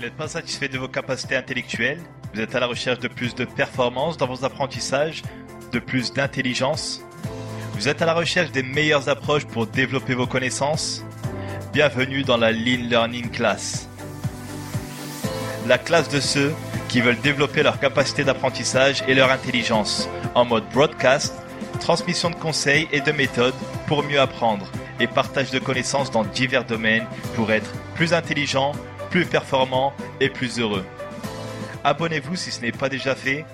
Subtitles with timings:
[0.00, 2.00] n'êtes pas satisfait de vos capacités intellectuelles?
[2.32, 5.22] Vous êtes à la recherche de plus de performance dans vos apprentissages,
[5.72, 7.02] de plus d'intelligence?
[7.74, 11.04] Vous êtes à la recherche des meilleures approches pour développer vos connaissances?
[11.72, 13.88] Bienvenue dans la Lean Learning Class.
[15.66, 16.54] La classe de ceux
[16.88, 21.34] qui veulent développer leur capacité d'apprentissage et leur intelligence en mode broadcast,
[21.80, 23.54] transmission de conseils et de méthodes
[23.86, 28.72] pour mieux apprendre et partage de connaissances dans divers domaines pour être plus intelligent,
[29.14, 30.84] plus performant et plus heureux.
[31.84, 33.44] Abonnez-vous si ce n'est pas déjà fait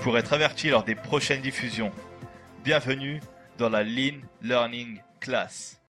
[0.00, 1.92] pour être averti lors des prochaines diffusions.
[2.64, 3.20] Bienvenue
[3.58, 5.82] dans la Lean Learning Class.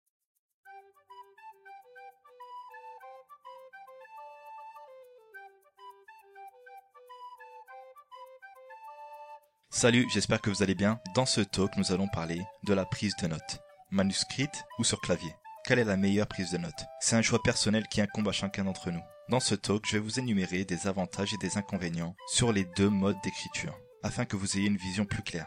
[9.69, 10.98] Salut, j'espère que vous allez bien.
[11.14, 13.59] Dans ce talk, nous allons parler de la prise de notes.
[13.91, 15.34] Manuscrite ou sur clavier?
[15.66, 16.87] Quelle est la meilleure prise de notes?
[17.00, 19.03] C'est un choix personnel qui incombe à chacun d'entre nous.
[19.31, 22.89] Dans ce talk, je vais vous énumérer des avantages et des inconvénients sur les deux
[22.89, 25.47] modes d'écriture, afin que vous ayez une vision plus claire.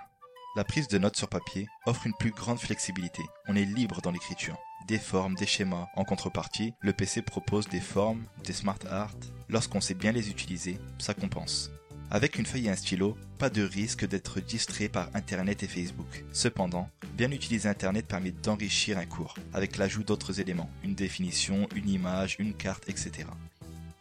[0.56, 3.24] La prise de notes sur papier offre une plus grande flexibilité.
[3.50, 4.58] On est libre dans l'écriture.
[4.88, 5.88] Des formes, des schémas.
[5.98, 9.18] En contrepartie, le PC propose des formes, des smart art.
[9.50, 11.70] Lorsqu'on sait bien les utiliser, ça compense.
[12.10, 16.24] Avec une feuille et un stylo, pas de risque d'être distrait par Internet et Facebook.
[16.32, 21.90] Cependant, bien utiliser Internet permet d'enrichir un cours, avec l'ajout d'autres éléments, une définition, une
[21.90, 23.26] image, une carte, etc.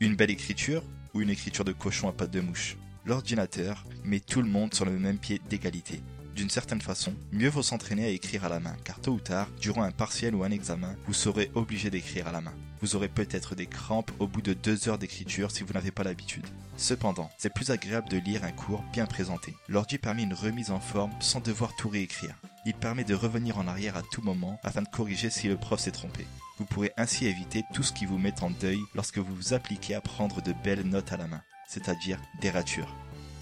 [0.02, 0.82] Une belle écriture
[1.14, 4.84] ou une écriture de cochon à pattes de mouche L'ordinateur met tout le monde sur
[4.84, 6.00] le même pied d'égalité.
[6.34, 9.48] D'une certaine façon, mieux vaut s'entraîner à écrire à la main, car tôt ou tard,
[9.60, 12.54] durant un partiel ou un examen, vous serez obligé d'écrire à la main.
[12.80, 16.02] Vous aurez peut-être des crampes au bout de deux heures d'écriture si vous n'avez pas
[16.02, 16.48] l'habitude.
[16.76, 19.54] Cependant, c'est plus agréable de lire un cours bien présenté.
[19.68, 22.34] L'ordi permet une remise en forme sans devoir tout réécrire.
[22.64, 25.80] Il permet de revenir en arrière à tout moment afin de corriger si le prof
[25.80, 26.26] s'est trompé.
[26.58, 29.94] Vous pourrez ainsi éviter tout ce qui vous met en deuil lorsque vous vous appliquez
[29.94, 32.94] à prendre de belles notes à la main, c'est-à-dire des ratures.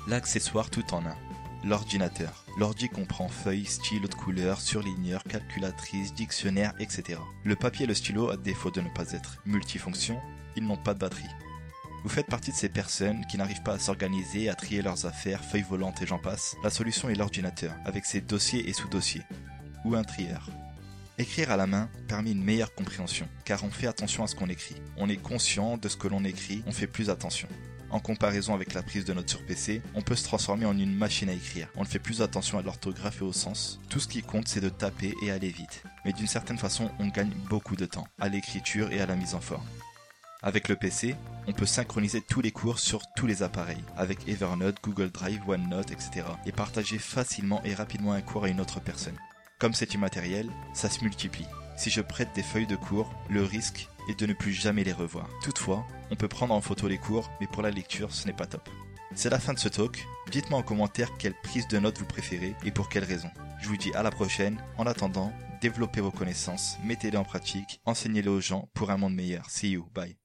[0.09, 1.17] L'accessoire tout en un
[1.65, 2.45] l'ordinateur.
[2.59, 7.19] L'ordi comprend feuilles, stylos de couleur, surligneurs, calculatrices, dictionnaires, etc.
[7.45, 10.21] Le papier et le stylo, à défaut de ne pas être multifonctions,
[10.57, 11.29] ils n'ont pas de batterie.
[12.03, 15.45] Vous faites partie de ces personnes qui n'arrivent pas à s'organiser, à trier leurs affaires,
[15.45, 16.57] feuilles volantes et j'en passe.
[16.65, 19.23] La solution est l'ordinateur, avec ses dossiers et sous-dossiers.
[19.85, 20.49] Ou un trieur.
[21.19, 24.49] Écrire à la main permet une meilleure compréhension, car on fait attention à ce qu'on
[24.49, 24.77] écrit.
[24.97, 27.49] On est conscient de ce que l'on écrit, on fait plus attention.
[27.91, 30.97] En comparaison avec la prise de notes sur PC, on peut se transformer en une
[30.97, 31.69] machine à écrire.
[31.77, 33.79] On ne fait plus attention à l'orthographe et au sens.
[33.91, 35.83] Tout ce qui compte, c'est de taper et aller vite.
[36.07, 39.35] Mais d'une certaine façon, on gagne beaucoup de temps à l'écriture et à la mise
[39.35, 39.67] en forme.
[40.43, 44.79] Avec le PC, on peut synchroniser tous les cours sur tous les appareils, avec Evernote,
[44.83, 46.23] Google Drive, OneNote, etc.
[46.47, 49.19] et partager facilement et rapidement un cours à une autre personne.
[49.59, 51.47] Comme c'est immatériel, ça se multiplie.
[51.77, 54.95] Si je prête des feuilles de cours, le risque est de ne plus jamais les
[54.95, 55.29] revoir.
[55.43, 58.47] Toutefois, on peut prendre en photo les cours, mais pour la lecture, ce n'est pas
[58.47, 58.67] top.
[59.15, 60.07] C'est la fin de ce talk.
[60.31, 63.31] Dites-moi en commentaire quelle prise de notes vous préférez et pour quelles raisons.
[63.61, 64.63] Je vous dis à la prochaine.
[64.79, 69.51] En attendant, développez vos connaissances, mettez-les en pratique, enseignez-les aux gens pour un monde meilleur.
[69.51, 69.87] See you.
[69.93, 70.17] Bye.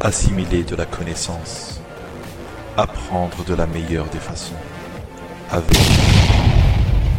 [0.00, 1.80] Assimiler de la connaissance,
[2.76, 4.54] apprendre de la meilleure des façons,
[5.50, 5.76] avec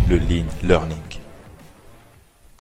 [0.09, 0.97] le Lean Learning.